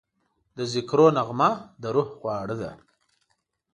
[0.57, 1.49] د ذکرو نغمه
[1.81, 2.71] د روح خواړه ده.